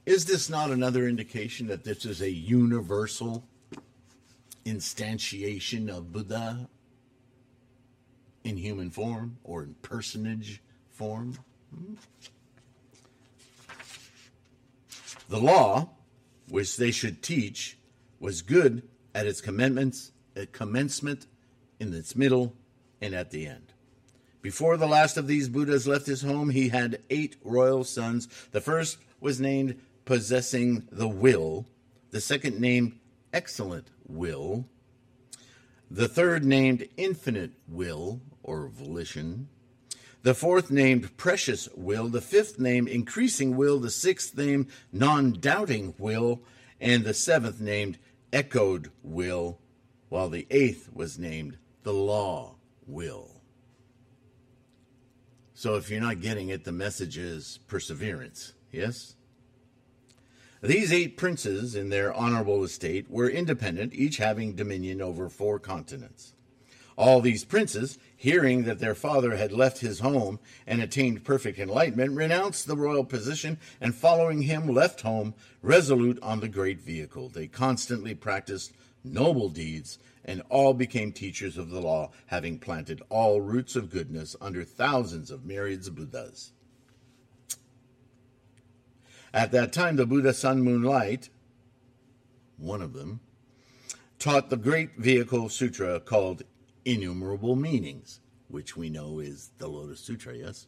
[0.07, 3.45] Is this not another indication that this is a universal
[4.65, 6.67] instantiation of Buddha
[8.43, 11.37] in human form or in personage form?
[15.29, 15.89] The law,
[16.49, 17.77] which they should teach,
[18.19, 18.83] was good
[19.15, 21.27] at its commencements, at commencement,
[21.79, 22.53] in its middle,
[23.01, 23.73] and at the end.
[24.41, 28.27] Before the last of these Buddhas left his home, he had eight royal sons.
[28.51, 31.65] The first was named possessing the will,
[32.11, 32.99] the second named
[33.31, 34.65] excellent will,
[35.89, 39.47] the third named infinite will or volition,
[40.21, 45.95] the fourth named precious will, the fifth named increasing will, the sixth named non doubting
[45.97, 46.43] will,
[46.79, 47.97] and the seventh named
[48.31, 49.59] echoed will,
[50.09, 52.55] while the eighth was named the law
[52.87, 53.41] will.
[55.53, 59.15] So if you're not getting it, the message is perseverance, yes?
[60.61, 66.33] These eight princes in their honorable estate were independent, each having dominion over four continents.
[66.97, 72.15] All these princes, hearing that their father had left his home and attained perfect enlightenment,
[72.15, 77.27] renounced the royal position and, following him, left home, resolute on the great vehicle.
[77.27, 78.71] They constantly practiced
[79.03, 84.37] noble deeds, and all became teachers of the law, having planted all roots of goodness
[84.39, 86.53] under thousands of myriads of Buddhas.
[89.33, 91.27] At that time, the Buddha Sun Moon Light,
[92.55, 93.19] one of them,
[94.17, 96.43] taught the great vehicle sutra called
[96.85, 100.67] Innumerable Meanings, which we know is the Lotus Sutra, yes?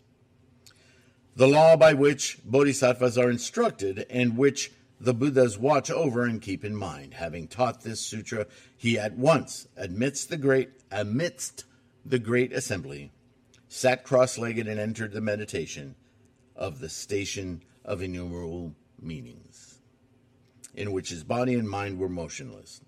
[1.35, 6.63] The law by which bodhisattvas are instructed and which the Buddhas watch over and keep
[6.63, 7.15] in mind.
[7.15, 8.47] Having taught this sutra,
[8.77, 11.65] he at once amidst the great amidst
[12.05, 13.11] the great assembly,
[13.67, 15.95] sat cross-legged and entered the meditation
[16.55, 19.79] of the station of innumerable meanings,
[20.73, 22.79] in which his body and mind were motionless.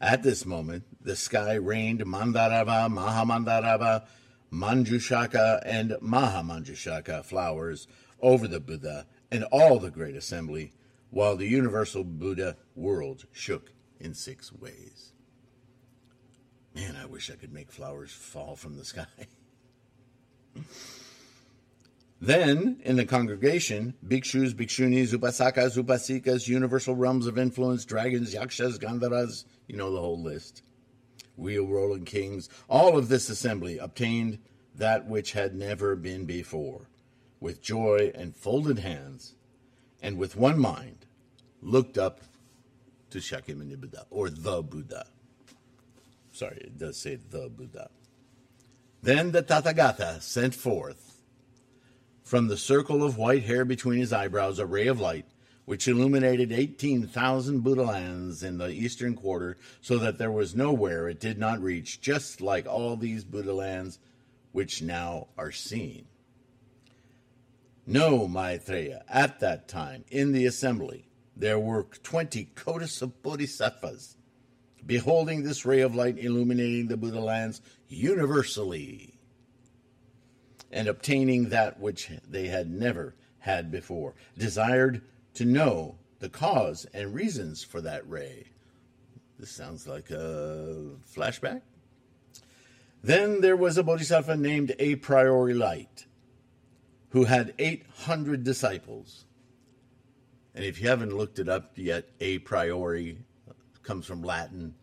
[0.00, 4.04] At this moment, the sky rained Mandarava, Mahamandarava,
[4.52, 7.86] Manjushaka, and Mahamanjushaka flowers
[8.20, 10.72] over the Buddha and all the great assembly,
[11.10, 15.12] while the universal Buddha world shook in six ways.
[16.74, 19.06] Man, I wish I could make flowers fall from the sky.
[22.20, 29.44] Then, in the congregation, bhikshus, bhikshunis, upasakas, upasikas, universal realms of influence, dragons, yakshas, gandharvas,
[29.66, 30.62] you know the whole list.
[31.36, 34.38] Wheel rolling kings, all of this assembly obtained
[34.74, 36.88] that which had never been before,
[37.40, 39.34] with joy and folded hands,
[40.02, 41.06] and with one mind
[41.60, 42.20] looked up
[43.10, 45.06] to Shakyamuni Buddha, or the Buddha.
[46.32, 47.90] Sorry, it does say the Buddha.
[49.02, 51.22] Then the Tathagata sent forth
[52.22, 55.26] from the circle of white hair between his eyebrows a ray of light
[55.66, 61.20] which illuminated 18,000 Buddha lands in the eastern quarter so that there was nowhere it
[61.20, 63.98] did not reach, just like all these Buddha lands
[64.52, 66.06] which now are seen.
[67.84, 74.16] No, Maitreya, at that time, in the assembly, there were 20 kotis of bodhisattvas,
[74.84, 79.18] beholding this ray of light illuminating the Buddha lands universally
[80.70, 85.02] and obtaining that which they had never had before, desired
[85.36, 88.48] to know the cause and reasons for that ray.
[89.38, 91.62] This sounds like a flashback.
[93.02, 96.06] Then there was a bodhisattva named A Priori Light
[97.10, 99.24] who had 800 disciples.
[100.54, 103.18] And if you haven't looked it up yet, a priori
[103.82, 104.74] comes from Latin,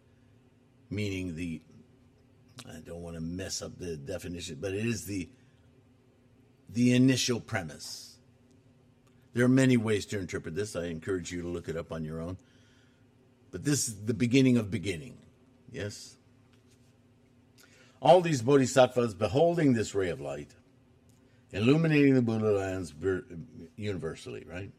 [0.89, 1.61] meaning the,
[2.67, 5.29] I don't want to mess up the definition, but it is the,
[6.69, 8.12] the initial premise.
[9.33, 10.75] There are many ways to interpret this.
[10.75, 12.37] I encourage you to look it up on your own.
[13.51, 15.17] But this is the beginning of beginning.
[15.71, 16.17] Yes?
[18.01, 20.51] All these bodhisattvas beholding this ray of light
[21.53, 22.93] illuminating the Buddha lands
[23.77, 24.71] universally, right?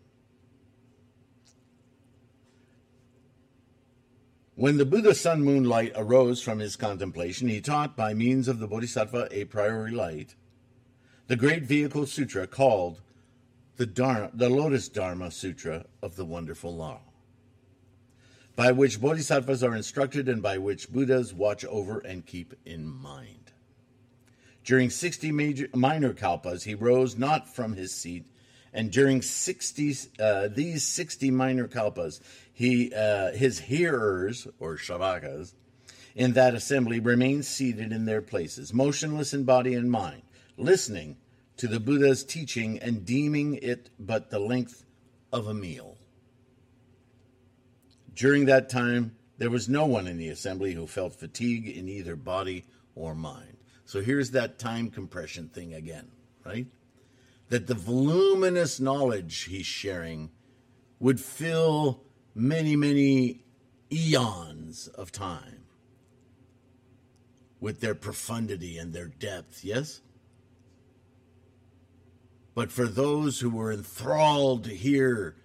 [4.56, 8.58] When the Buddha sun moon light arose from his contemplation, he taught by means of
[8.58, 10.34] the Bodhisattva a priori light
[11.26, 13.00] the great vehicle sutra called
[13.76, 17.00] the, Dharma, the Lotus Dharma Sutra of the Wonderful Law,
[18.54, 23.52] by which bodhisattvas are instructed and by which Buddhas watch over and keep in mind.
[24.64, 28.26] During 60 major, minor kalpas, he rose not from his seat,
[28.72, 32.20] and during 60, uh, these 60 minor kalpas,
[32.52, 35.52] he, uh, his hearers, or shravakas,
[36.14, 40.22] in that assembly remained seated in their places, motionless in body and mind,
[40.56, 41.16] listening
[41.56, 44.84] to the Buddha's teaching and deeming it but the length
[45.32, 45.96] of a meal.
[48.14, 52.16] During that time, there was no one in the assembly who felt fatigue in either
[52.16, 53.56] body or mind.
[53.84, 56.08] So here's that time compression thing again,
[56.44, 56.66] right?
[57.48, 60.30] That the voluminous knowledge he's sharing
[61.00, 62.02] would fill
[62.34, 63.44] many, many
[63.92, 65.64] eons of time
[67.60, 70.00] with their profundity and their depth, yes?
[72.54, 75.36] But for those who were enthralled to hear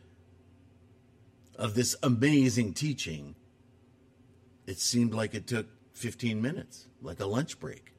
[1.56, 3.36] of this amazing teaching,
[4.68, 7.90] it seemed like it took 15 minutes, like a lunch break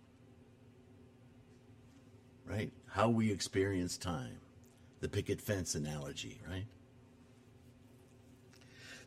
[2.50, 2.72] right?
[2.88, 4.40] How we experience time.
[5.00, 6.66] The picket fence analogy, right?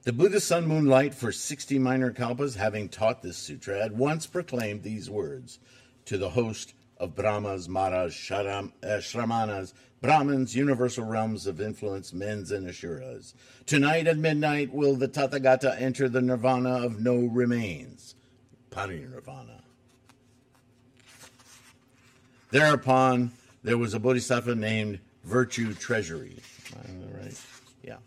[0.03, 4.25] The Buddha sun moon light for 60 minor kalpas, having taught this sutra, had once
[4.25, 5.59] proclaimed these words
[6.05, 12.51] to the host of Brahmas, Maras, Sharam, uh, Shramanas, Brahmins, universal realms of influence, mens,
[12.51, 13.33] and Asuras.
[13.65, 18.15] Tonight at midnight will the Tathagata enter the nirvana of no remains,
[18.69, 19.61] parinirvana.
[22.51, 23.31] Thereupon,
[23.63, 26.37] there was a bodhisattva named Virtue Treasury.
[26.75, 27.41] Right?
[27.81, 27.97] Yeah.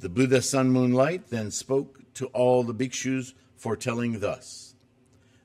[0.00, 4.63] The Buddha Sun Moon Light then spoke to all the bhikshus, foretelling thus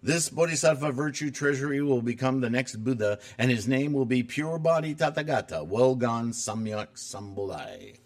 [0.01, 4.59] This bodhisattva virtue treasury will become the next Buddha, and his name will be Pure
[4.59, 7.97] Body Tathagata, well gone Samyak Sambodai.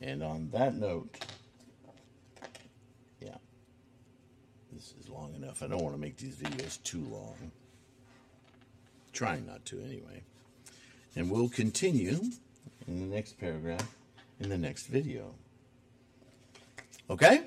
[0.00, 1.14] And on that note,
[3.20, 3.36] yeah,
[4.72, 5.62] this is long enough.
[5.62, 7.52] I don't want to make these videos too long.
[9.12, 10.22] Trying not to, anyway.
[11.14, 12.20] And we'll continue
[12.86, 13.86] in the next paragraph
[14.40, 15.34] in the next video.
[17.10, 17.42] Okay?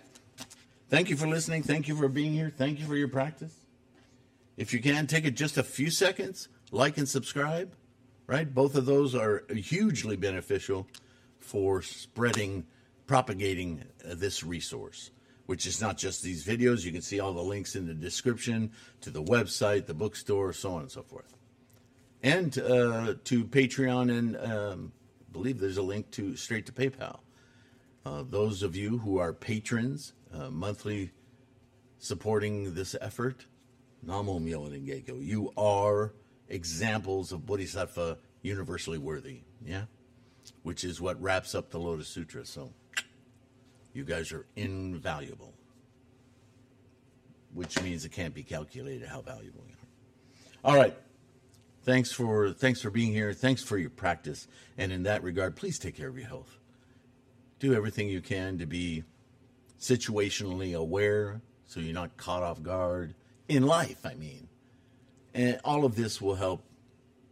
[0.93, 1.63] Thank you for listening.
[1.63, 2.53] Thank you for being here.
[2.55, 3.65] Thank you for your practice.
[4.57, 7.73] If you can, take it just a few seconds, like and subscribe,
[8.27, 8.53] right?
[8.53, 10.85] Both of those are hugely beneficial
[11.39, 12.67] for spreading,
[13.07, 15.09] propagating uh, this resource,
[15.47, 16.85] which is not just these videos.
[16.85, 18.71] You can see all the links in the description
[19.01, 21.35] to the website, the bookstore, so on and so forth
[22.21, 24.93] and uh, to Patreon, and um,
[25.27, 27.19] I believe there's a link to straight to PayPal.
[28.05, 31.11] Uh, those of you who are patrons, uh, monthly
[31.99, 33.45] supporting this effort,
[34.05, 36.13] Namo Myoho Renge you are
[36.49, 39.83] examples of Bodhisattva universally worthy, yeah?
[40.63, 42.45] Which is what wraps up the Lotus Sutra.
[42.45, 42.73] So
[43.93, 45.53] you guys are invaluable,
[47.53, 50.71] which means it can't be calculated how valuable you are.
[50.71, 50.95] All right.
[51.83, 53.33] thanks for thanks for being here.
[53.33, 54.47] Thanks for your practice.
[54.77, 56.57] And in that regard, please take care of your health.
[57.59, 59.03] Do everything you can to be
[59.83, 63.15] situationally aware so you're not caught off guard
[63.49, 64.47] in life, I mean.
[65.33, 66.63] And all of this will help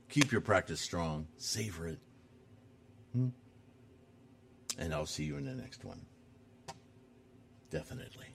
[0.09, 1.27] keep your practice strong.
[1.37, 1.99] Savor it.
[3.13, 3.29] Hmm?
[4.77, 6.01] And I'll see you in the next one.
[7.69, 8.27] Definitely.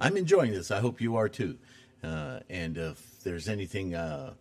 [0.00, 0.72] I'm enjoying this.
[0.72, 1.56] I hope you are too.
[2.02, 4.34] Uh, and if there's anything uh,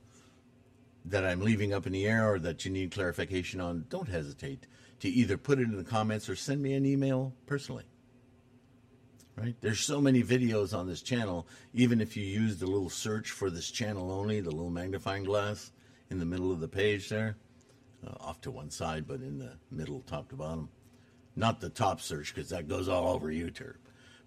[1.05, 4.65] that I'm leaving up in the air or that you need clarification on, don't hesitate
[5.01, 7.83] to either put it in the comments or send me an email personally.
[9.35, 9.55] Right?
[9.61, 11.47] There's so many videos on this channel.
[11.73, 15.71] Even if you use the little search for this channel only, the little magnifying glass
[16.11, 17.35] in the middle of the page there,
[18.05, 20.69] uh, off to one side, but in the middle, top to bottom.
[21.35, 23.75] Not the top search because that goes all over YouTube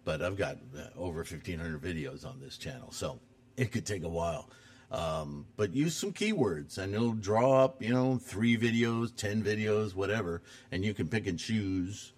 [0.07, 3.19] but I've got uh, over 1,500 videos on this channel, so
[3.59, 4.49] it could take a while.
[4.91, 9.97] Um, but use some keywords and it'll draw up, you know, three videos, 10 videos,
[9.97, 12.13] whatever, and you can pick and choose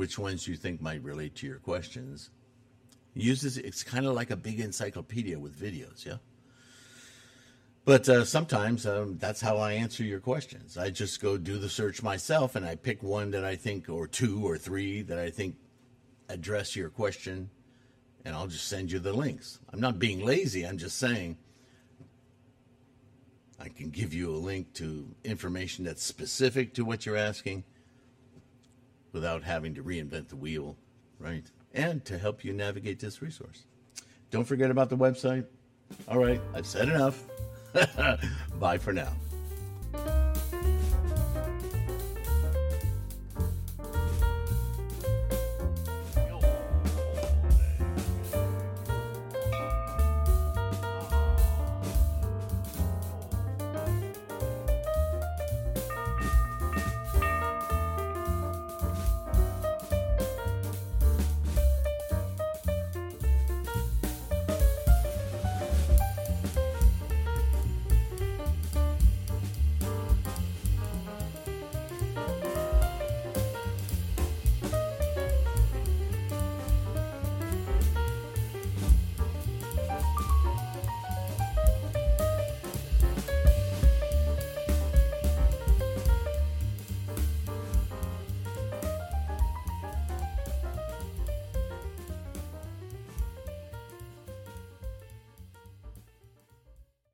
[0.00, 2.30] which ones you think might relate to your questions.
[3.12, 6.16] Use this, it's kind of like a big encyclopedia with videos, yeah?
[7.84, 10.78] But uh, sometimes um, that's how I answer your questions.
[10.78, 14.06] I just go do the search myself and I pick one that I think, or
[14.06, 15.56] two or three that I think
[16.30, 17.50] address your question,
[18.24, 19.58] and I'll just send you the links.
[19.70, 21.36] I'm not being lazy, I'm just saying
[23.58, 27.64] I can give you a link to information that's specific to what you're asking
[29.12, 30.76] without having to reinvent the wheel,
[31.18, 31.50] right?
[31.74, 33.64] And to help you navigate this resource.
[34.30, 35.46] Don't forget about the website.
[36.08, 37.24] All right, I've said enough.
[38.58, 39.12] Bye for now.